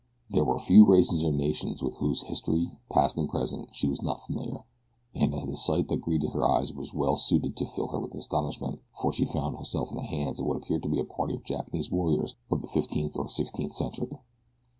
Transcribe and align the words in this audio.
There 0.31 0.43
were 0.43 0.57
few 0.57 0.83
races 0.83 1.23
or 1.23 1.31
nations 1.31 1.83
with 1.83 1.97
whose 1.97 2.23
history, 2.23 2.71
past 2.89 3.17
and 3.17 3.29
present, 3.29 3.69
she 3.75 3.87
was 3.87 4.01
not 4.01 4.23
fairly 4.25 4.45
familiar, 4.47 4.63
and 5.13 5.31
so 5.31 5.45
the 5.45 5.55
sight 5.55 5.89
that 5.89 6.01
greeted 6.01 6.31
her 6.31 6.43
eyes 6.43 6.73
was 6.73 6.91
well 6.91 7.17
suited 7.17 7.55
to 7.57 7.67
fill 7.67 7.89
her 7.89 7.99
with 7.99 8.15
astonishment, 8.15 8.79
for 8.99 9.13
she 9.13 9.25
found 9.25 9.57
herself 9.57 9.91
in 9.91 9.97
the 9.97 10.01
hands 10.01 10.39
of 10.39 10.47
what 10.47 10.57
appeared 10.57 10.81
to 10.81 10.89
be 10.89 10.99
a 10.99 11.03
party 11.05 11.35
of 11.35 11.43
Japanese 11.43 11.91
warriors 11.91 12.33
of 12.49 12.63
the 12.63 12.67
fifteenth 12.67 13.15
or 13.15 13.29
sixteenth 13.29 13.73
century. 13.73 14.17